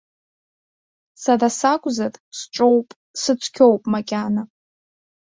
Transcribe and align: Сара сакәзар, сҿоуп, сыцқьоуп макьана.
Сара 1.23 1.47
сакәзар, 1.57 2.13
сҿоуп, 2.37 2.87
сыцқьоуп 3.21 3.83
макьана. 3.91 4.43